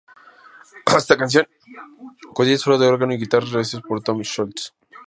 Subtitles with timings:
[0.99, 1.45] Esta canción
[2.33, 4.73] contiene solos de órgano y guitarra, realizados por Tom Scholz.